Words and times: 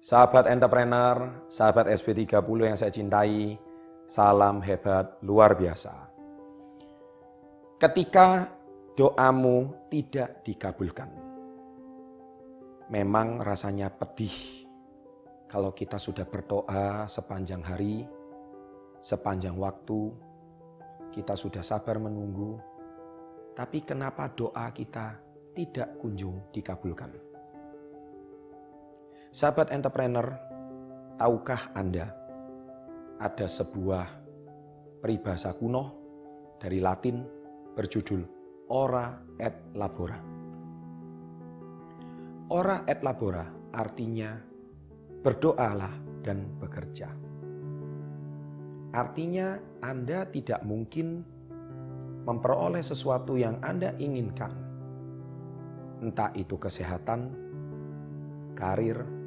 Sahabat 0.00 0.48
entrepreneur, 0.48 1.44
sahabat 1.52 1.92
SB30 1.92 2.56
yang 2.64 2.72
saya 2.72 2.88
cintai, 2.88 3.60
salam 4.08 4.64
hebat 4.64 5.20
luar 5.20 5.52
biasa. 5.52 5.92
Ketika 7.76 8.48
doamu 8.96 9.68
tidak 9.92 10.40
dikabulkan, 10.40 11.12
memang 12.88 13.44
rasanya 13.44 13.92
pedih 13.92 14.64
kalau 15.52 15.76
kita 15.76 16.00
sudah 16.00 16.24
berdoa 16.24 17.04
sepanjang 17.04 17.60
hari, 17.60 18.08
sepanjang 19.04 19.60
waktu, 19.60 20.16
kita 21.12 21.36
sudah 21.36 21.60
sabar 21.60 22.00
menunggu, 22.00 22.56
tapi 23.52 23.84
kenapa 23.84 24.32
doa 24.32 24.72
kita 24.72 25.20
tidak 25.52 26.00
kunjung 26.00 26.40
dikabulkan? 26.56 27.29
Sahabat 29.30 29.70
entrepreneur, 29.70 30.26
tahukah 31.14 31.70
Anda 31.70 32.10
ada 33.22 33.46
sebuah 33.46 34.02
peribahasa 34.98 35.54
kuno 35.54 35.94
dari 36.58 36.82
Latin 36.82 37.22
berjudul 37.78 38.26
ora 38.74 39.22
et 39.38 39.70
labora. 39.78 40.18
Ora 42.50 42.82
et 42.90 42.98
labora 43.06 43.46
artinya 43.70 44.34
berdoalah 45.22 46.26
dan 46.26 46.50
bekerja. 46.58 47.14
Artinya 48.90 49.78
Anda 49.78 50.26
tidak 50.26 50.66
mungkin 50.66 51.22
memperoleh 52.26 52.82
sesuatu 52.82 53.38
yang 53.38 53.62
Anda 53.62 53.94
inginkan. 53.94 54.50
Entah 56.02 56.34
itu 56.34 56.58
kesehatan, 56.58 57.30
karir, 58.58 59.19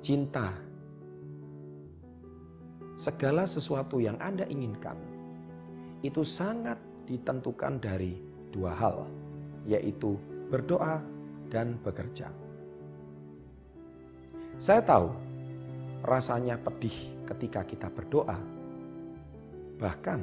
cinta, 0.00 0.54
segala 2.98 3.46
sesuatu 3.46 4.02
yang 4.02 4.18
Anda 4.18 4.46
inginkan 4.46 4.98
itu 6.02 6.22
sangat 6.22 6.78
ditentukan 7.06 7.82
dari 7.82 8.18
dua 8.50 8.74
hal, 8.74 9.06
yaitu 9.66 10.18
berdoa 10.50 11.02
dan 11.50 11.78
bekerja. 11.82 12.30
Saya 14.58 14.82
tahu 14.82 15.08
rasanya 16.02 16.58
pedih 16.58 16.94
ketika 17.30 17.62
kita 17.62 17.88
berdoa. 17.90 18.38
Bahkan 19.78 20.20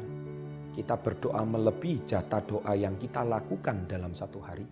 kita 0.76 1.00
berdoa 1.00 1.40
melebihi 1.48 2.04
jatah 2.04 2.44
doa 2.44 2.76
yang 2.76 3.00
kita 3.00 3.24
lakukan 3.24 3.88
dalam 3.88 4.12
satu 4.12 4.40
hari. 4.44 4.68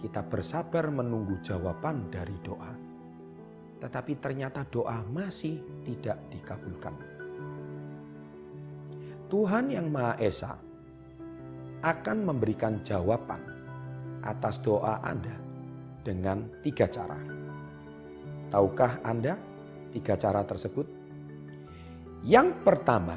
Kita 0.00 0.24
bersabar 0.24 0.88
menunggu 0.88 1.36
jawaban 1.44 2.08
dari 2.08 2.32
doa. 2.40 2.87
Tetapi 3.78 4.12
ternyata 4.18 4.66
doa 4.66 5.02
masih 5.06 5.62
tidak 5.86 6.18
dikabulkan. 6.34 6.94
Tuhan 9.28 9.70
yang 9.70 9.92
Maha 9.92 10.16
Esa 10.18 10.56
akan 11.84 12.18
memberikan 12.26 12.82
jawaban 12.82 13.38
atas 14.24 14.58
doa 14.58 14.98
Anda 15.04 15.36
dengan 16.02 16.48
tiga 16.64 16.90
cara. 16.90 17.20
Tahukah 18.48 19.04
Anda 19.04 19.36
tiga 19.94 20.18
cara 20.18 20.42
tersebut? 20.42 20.86
Yang 22.26 22.56
pertama 22.66 23.14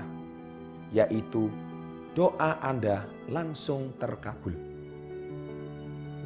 yaitu 0.92 1.48
doa 2.12 2.60
Anda 2.60 3.08
langsung 3.32 3.96
terkabul. 3.96 4.54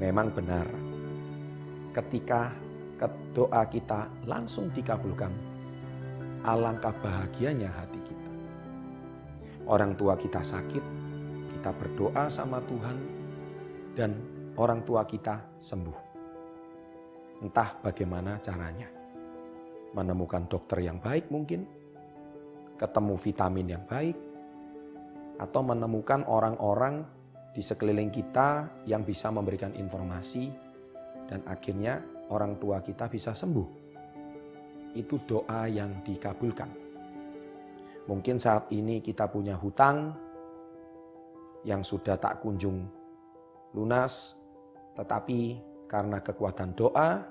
Memang 0.01 0.33
benar, 0.33 0.67
ketika 1.93 2.51
doa 3.35 3.67
kita 3.67 4.07
langsung 4.23 4.71
dikabulkan, 4.71 5.31
alangkah 6.47 6.95
bahagianya 7.03 7.67
hati 7.67 7.99
kita. 7.99 8.29
Orang 9.67 9.99
tua 9.99 10.15
kita 10.15 10.39
sakit, 10.39 10.83
kita 11.57 11.71
berdoa 11.75 12.31
sama 12.31 12.63
Tuhan, 12.63 12.97
dan 13.97 14.11
orang 14.55 14.85
tua 14.87 15.03
kita 15.03 15.59
sembuh. 15.59 15.99
Entah 17.43 17.75
bagaimana 17.83 18.39
caranya 18.39 18.87
menemukan 19.91 20.47
dokter 20.47 20.79
yang 20.83 21.03
baik 21.03 21.27
mungkin, 21.27 21.67
ketemu 22.79 23.15
vitamin 23.19 23.67
yang 23.75 23.83
baik, 23.83 24.15
atau 25.39 25.61
menemukan 25.63 26.23
orang-orang 26.27 27.03
di 27.51 27.63
sekeliling 27.63 28.11
kita 28.11 28.83
yang 28.87 29.03
bisa 29.03 29.31
memberikan 29.31 29.71
informasi 29.75 30.51
dan 31.27 31.43
akhirnya 31.47 32.14
orang 32.31 32.57
tua 32.57 32.81
kita 32.81 33.05
bisa 33.11 33.35
sembuh. 33.35 33.69
Itu 34.95 35.19
doa 35.27 35.67
yang 35.67 36.01
dikabulkan. 36.01 36.71
Mungkin 38.05 38.37
saat 38.37 38.69
ini 38.71 39.01
kita 39.01 39.27
punya 39.27 39.57
hutang 39.57 40.13
yang 41.65 41.81
sudah 41.81 42.15
tak 42.21 42.39
kunjung 42.45 42.85
lunas, 43.73 44.37
tetapi 44.93 45.59
karena 45.89 46.21
kekuatan 46.21 46.77
doa, 46.77 47.25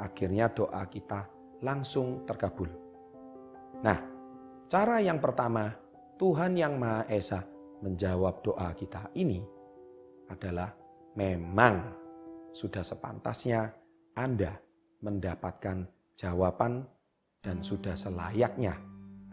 akhirnya 0.00 0.48
doa 0.50 0.82
kita 0.88 1.28
langsung 1.60 2.24
terkabul. 2.24 2.68
Nah, 3.84 3.98
cara 4.66 4.98
yang 5.04 5.20
pertama 5.20 5.70
Tuhan 6.16 6.56
yang 6.56 6.80
Maha 6.80 7.04
Esa 7.12 7.44
menjawab 7.84 8.40
doa 8.40 8.72
kita 8.72 9.12
ini 9.12 9.44
adalah 10.32 10.72
memang 11.14 11.84
sudah 12.54 12.80
sepantasnya 12.80 13.83
Anda 14.14 14.54
mendapatkan 15.02 15.90
jawaban 16.14 16.86
dan 17.42 17.66
sudah 17.66 17.98
selayaknya 17.98 18.78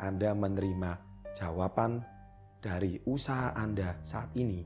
Anda 0.01 0.33
menerima 0.33 0.97
jawaban 1.37 2.01
dari 2.57 2.97
usaha 3.05 3.53
Anda 3.53 4.01
saat 4.01 4.33
ini 4.33 4.65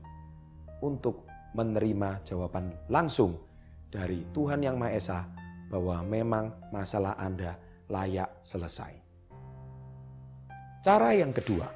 untuk 0.80 1.28
menerima 1.52 2.24
jawaban 2.24 2.72
langsung 2.88 3.36
dari 3.92 4.24
Tuhan 4.32 4.64
Yang 4.64 4.76
Maha 4.80 4.92
Esa 4.96 5.20
bahwa 5.68 6.00
memang 6.00 6.48
masalah 6.72 7.12
Anda 7.20 7.60
layak 7.92 8.40
selesai. 8.40 8.96
Cara 10.80 11.12
yang 11.12 11.36
kedua, 11.36 11.68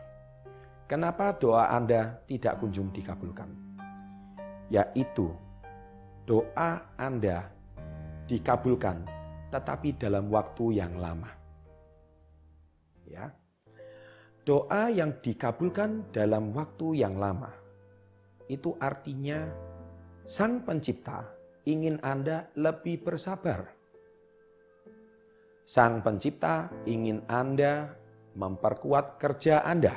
kenapa 0.88 1.36
doa 1.36 1.68
Anda 1.76 2.24
tidak 2.24 2.56
kunjung 2.56 2.88
dikabulkan? 2.88 3.52
Yaitu 4.72 5.28
doa 6.24 6.88
Anda 6.96 7.59
dikabulkan 8.30 9.02
tetapi 9.50 9.98
dalam 9.98 10.30
waktu 10.30 10.78
yang 10.78 10.94
lama. 10.94 11.34
Ya. 13.10 13.34
Doa 14.46 14.86
yang 14.94 15.18
dikabulkan 15.18 16.14
dalam 16.14 16.54
waktu 16.54 17.02
yang 17.02 17.18
lama 17.18 17.50
itu 18.46 18.78
artinya 18.78 19.50
Sang 20.24 20.62
Pencipta 20.62 21.26
ingin 21.66 21.98
Anda 22.00 22.48
lebih 22.54 23.02
bersabar 23.02 23.80
Sang 25.70 26.02
Pencipta 26.02 26.66
ingin 26.82 27.22
Anda 27.30 27.94
memperkuat 28.34 29.22
kerja 29.22 29.62
Anda. 29.62 29.94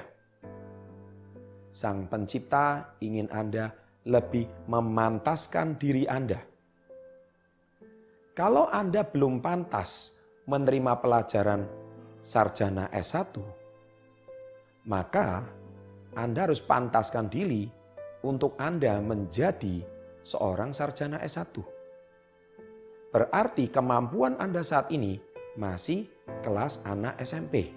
Sang 1.73 2.05
Pencipta 2.05 2.93
ingin 3.01 3.25
Anda 3.33 3.73
lebih 4.05 4.69
memantaskan 4.69 5.81
diri 5.81 6.05
Anda. 6.05 6.52
Kalau 8.33 8.65
Anda 8.65 9.05
belum 9.05 9.45
pantas 9.45 10.17
menerima 10.49 10.97
pelajaran 11.05 11.69
sarjana 12.25 12.89
S1, 12.89 13.29
maka 14.89 15.45
Anda 16.17 16.49
harus 16.49 16.57
pantaskan 16.57 17.29
diri 17.29 17.69
untuk 18.25 18.57
Anda 18.57 18.97
menjadi 19.05 19.85
seorang 20.25 20.73
sarjana 20.73 21.21
S1. 21.21 21.61
Berarti 23.13 23.69
kemampuan 23.69 24.41
Anda 24.41 24.65
saat 24.65 24.89
ini 24.89 25.21
masih 25.53 26.09
kelas 26.41 26.81
anak 26.89 27.21
SMP. 27.21 27.69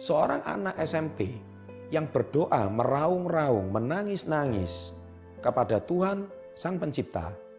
Seorang 0.00 0.40
anak 0.40 0.80
SMP 0.80 1.36
yang 1.92 2.08
berdoa 2.08 2.64
meraung-raung, 2.72 3.76
menangis-nangis 3.76 4.96
kepada 5.44 5.84
Tuhan 5.84 6.32
Sang 6.56 6.80
Pencipta, 6.80 7.51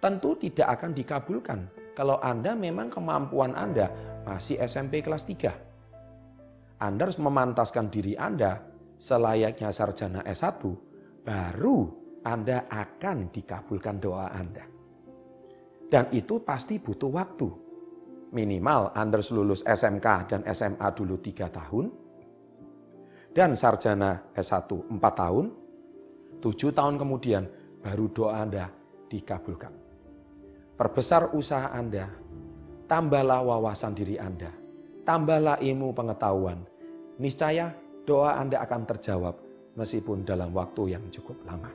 tentu 0.00 0.34
tidak 0.40 0.80
akan 0.80 0.96
dikabulkan 0.96 1.60
kalau 1.92 2.16
Anda 2.24 2.56
memang 2.56 2.88
kemampuan 2.88 3.52
Anda 3.52 3.92
masih 4.24 4.56
SMP 4.64 5.04
kelas 5.04 5.28
3. 5.28 6.80
Anda 6.80 7.00
harus 7.04 7.20
memantaskan 7.20 7.92
diri 7.92 8.16
Anda 8.16 8.56
selayaknya 8.96 9.68
sarjana 9.68 10.24
S1, 10.24 10.64
baru 11.20 11.78
Anda 12.24 12.64
akan 12.72 13.28
dikabulkan 13.28 14.00
doa 14.00 14.32
Anda. 14.32 14.64
Dan 15.90 16.08
itu 16.16 16.40
pasti 16.40 16.80
butuh 16.80 17.12
waktu 17.12 17.48
minimal 18.32 18.96
Anda 18.96 19.20
harus 19.20 19.34
lulus 19.34 19.60
SMK 19.66 20.06
dan 20.32 20.40
SMA 20.48 20.88
dulu 20.96 21.20
3 21.20 21.52
tahun, 21.52 21.86
dan 23.36 23.52
sarjana 23.52 24.32
S1 24.32 24.64
4 24.88 24.96
tahun, 24.96 25.44
7 26.40 26.72
tahun 26.72 26.94
kemudian 26.96 27.44
baru 27.84 28.08
doa 28.08 28.40
Anda 28.40 28.72
dikabulkan. 29.10 29.89
Perbesar 30.80 31.36
usaha 31.36 31.76
Anda, 31.76 32.08
tambahlah 32.88 33.44
wawasan 33.44 33.92
diri 33.92 34.16
Anda, 34.16 34.48
tambahlah 35.04 35.60
ilmu 35.60 35.92
pengetahuan. 35.92 36.64
Niscaya 37.20 37.68
doa 38.08 38.40
Anda 38.40 38.64
akan 38.64 38.88
terjawab 38.88 39.36
meskipun 39.76 40.24
dalam 40.24 40.56
waktu 40.56 40.96
yang 40.96 41.04
cukup 41.12 41.36
lama. 41.44 41.68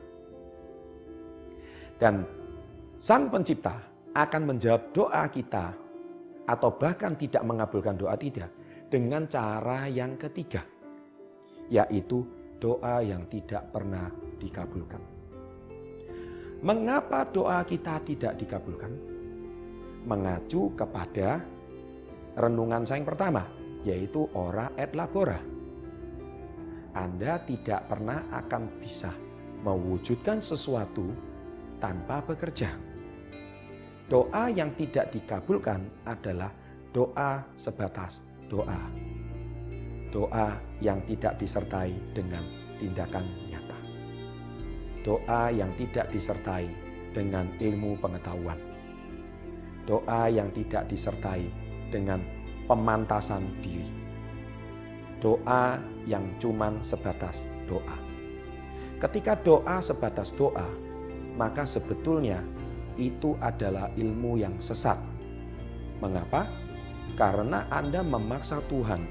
Dan 2.02 2.26
Sang 2.98 3.30
Pencipta 3.30 3.78
akan 4.10 4.42
menjawab 4.42 4.90
doa 4.90 5.22
kita 5.30 5.70
atau 6.50 6.74
bahkan 6.74 7.14
tidak 7.14 7.46
mengabulkan 7.46 7.94
doa 7.94 8.18
tidak 8.18 8.50
dengan 8.90 9.30
cara 9.30 9.86
yang 9.86 10.18
ketiga, 10.18 10.66
yaitu 11.70 12.26
doa 12.58 13.06
yang 13.06 13.22
tidak 13.30 13.70
pernah 13.70 14.10
dikabulkan. 14.42 15.15
Mengapa 16.64 17.28
doa 17.28 17.60
kita 17.68 18.00
tidak 18.00 18.40
dikabulkan? 18.40 18.92
Mengacu 20.08 20.72
kepada 20.72 21.44
renungan 22.32 22.86
saya 22.88 23.02
yang 23.02 23.08
pertama, 23.12 23.44
yaitu 23.84 24.24
ora 24.32 24.72
et 24.80 24.96
labora. 24.96 25.36
Anda 26.96 27.44
tidak 27.44 27.92
pernah 27.92 28.24
akan 28.32 28.80
bisa 28.80 29.12
mewujudkan 29.60 30.40
sesuatu 30.40 31.12
tanpa 31.76 32.24
bekerja. 32.24 32.72
Doa 34.08 34.48
yang 34.48 34.72
tidak 34.80 35.12
dikabulkan 35.12 36.08
adalah 36.08 36.48
doa 36.94 37.44
sebatas 37.58 38.24
doa. 38.48 38.80
Doa 40.08 40.56
yang 40.80 41.02
tidak 41.04 41.36
disertai 41.36 41.92
dengan 42.16 42.46
tindakan. 42.80 43.45
Doa 45.06 45.54
yang 45.54 45.70
tidak 45.78 46.10
disertai 46.10 46.66
dengan 47.14 47.46
ilmu 47.62 47.94
pengetahuan. 48.02 48.58
Doa 49.86 50.26
yang 50.26 50.50
tidak 50.50 50.90
disertai 50.90 51.46
dengan 51.94 52.18
pemantasan 52.66 53.46
diri. 53.62 53.86
Doa 55.22 55.78
yang 56.10 56.26
cuman 56.42 56.82
sebatas 56.82 57.46
doa. 57.70 57.94
Ketika 58.98 59.38
doa 59.38 59.78
sebatas 59.78 60.34
doa, 60.34 60.66
maka 61.38 61.62
sebetulnya 61.62 62.42
itu 62.98 63.38
adalah 63.38 63.94
ilmu 63.94 64.42
yang 64.42 64.58
sesat. 64.58 64.98
Mengapa? 66.02 66.50
Karena 67.14 67.70
Anda 67.70 68.02
memaksa 68.02 68.58
Tuhan 68.66 69.06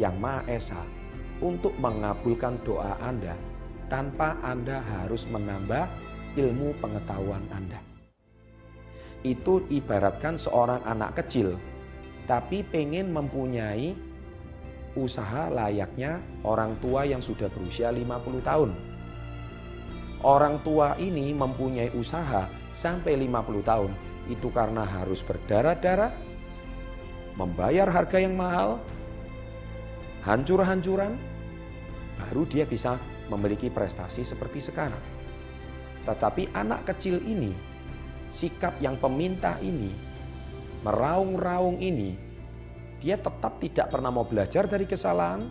yang 0.00 0.16
Maha 0.16 0.48
Esa 0.48 0.80
untuk 1.44 1.76
mengabulkan 1.76 2.56
doa 2.64 2.96
Anda 3.04 3.36
tanpa 3.86 4.38
Anda 4.42 4.82
harus 4.82 5.26
menambah 5.26 5.88
ilmu 6.36 6.76
pengetahuan 6.82 7.42
Anda. 7.50 7.80
Itu 9.24 9.66
ibaratkan 9.66 10.38
seorang 10.38 10.86
anak 10.86 11.22
kecil, 11.24 11.58
tapi 12.30 12.62
pengen 12.62 13.10
mempunyai 13.10 13.96
usaha 14.96 15.48
layaknya 15.52 16.22
orang 16.46 16.78
tua 16.80 17.04
yang 17.04 17.20
sudah 17.20 17.52
berusia 17.52 17.92
50 17.92 18.40
tahun 18.40 18.70
orang 20.26 20.58
tua 20.66 20.98
ini 20.98 21.30
mempunyai 21.30 21.92
usaha 21.94 22.50
sampai 22.72 23.14
50 23.14 23.62
tahun 23.62 23.92
itu 24.26 24.50
karena 24.50 24.82
harus 24.82 25.22
berdarah-darah, 25.22 26.10
membayar 27.38 27.86
harga 27.86 28.18
yang 28.18 28.34
mahal, 28.34 28.82
hancur-hancuran, 30.26 31.14
baru 32.18 32.42
dia 32.50 32.66
bisa 32.66 32.98
memiliki 33.28 33.70
prestasi 33.72 34.22
seperti 34.22 34.62
sekarang. 34.62 35.02
Tetapi 36.06 36.54
anak 36.54 36.86
kecil 36.94 37.18
ini, 37.22 37.50
sikap 38.30 38.78
yang 38.78 38.94
peminta 38.98 39.58
ini, 39.58 39.90
meraung-raung 40.86 41.82
ini, 41.82 42.14
dia 43.02 43.18
tetap 43.18 43.58
tidak 43.58 43.90
pernah 43.90 44.10
mau 44.14 44.22
belajar 44.22 44.70
dari 44.70 44.86
kesalahan, 44.86 45.50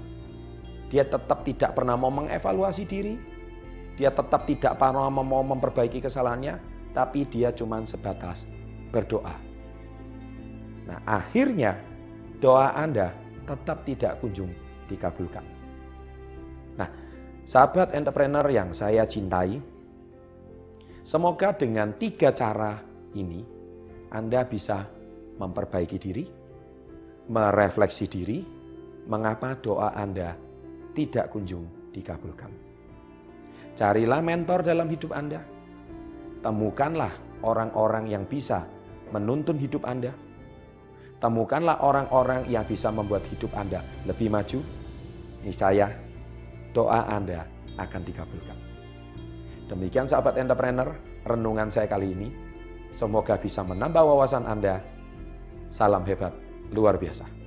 dia 0.87 1.03
tetap 1.03 1.43
tidak 1.43 1.75
pernah 1.75 1.99
mau 1.99 2.11
mengevaluasi 2.11 2.83
diri, 2.87 3.15
dia 3.99 4.11
tetap 4.11 4.47
tidak 4.47 4.79
pernah 4.79 5.11
mau 5.11 5.43
memperbaiki 5.43 5.99
kesalahannya, 5.99 6.59
tapi 6.95 7.27
dia 7.27 7.51
cuma 7.51 7.83
sebatas 7.83 8.47
berdoa. 8.91 9.35
Nah, 10.87 10.99
akhirnya 11.03 11.75
doa 12.39 12.71
Anda 12.71 13.11
tetap 13.43 13.83
tidak 13.83 14.21
kunjung 14.21 14.53
dikabulkan. 14.87 15.54
Sahabat 17.45 17.93
entrepreneur 17.93 18.41
yang 18.49 18.73
saya 18.73 19.05
cintai, 19.05 19.61
semoga 21.05 21.53
dengan 21.53 21.93
tiga 21.93 22.33
cara 22.33 22.81
ini 23.13 23.45
Anda 24.09 24.49
bisa 24.49 24.81
memperbaiki 25.37 25.97
diri, 26.01 26.25
merefleksi 27.29 28.05
diri, 28.09 28.41
mengapa 29.05 29.53
doa 29.61 29.93
Anda 29.93 30.33
tidak 30.97 31.29
kunjung 31.29 31.93
dikabulkan. 31.93 32.49
Carilah 33.77 34.25
mentor 34.25 34.65
dalam 34.65 34.89
hidup 34.89 35.13
Anda. 35.13 35.45
Temukanlah 36.41 37.13
orang-orang 37.45 38.09
yang 38.09 38.25
bisa 38.25 38.65
menuntun 39.13 39.61
hidup 39.61 39.85
Anda. 39.85 40.17
Temukanlah 41.21 41.77
orang-orang 41.85 42.49
yang 42.49 42.65
bisa 42.65 42.89
membuat 42.89 43.21
hidup 43.29 43.53
Anda 43.53 43.85
lebih 44.09 44.33
maju. 44.33 44.65
Niscaya 45.45 46.04
doa 46.75 47.07
Anda 47.07 47.47
akan 47.79 48.01
dikabulkan. 48.03 48.57
Demikian 49.71 50.05
sahabat 50.05 50.35
entrepreneur, 50.35 50.91
renungan 51.23 51.71
saya 51.71 51.87
kali 51.87 52.11
ini. 52.11 52.29
Semoga 52.91 53.39
bisa 53.39 53.63
menambah 53.63 54.03
wawasan 54.03 54.43
Anda. 54.43 54.83
Salam 55.71 56.03
hebat, 56.03 56.35
luar 56.75 56.99
biasa. 56.99 57.44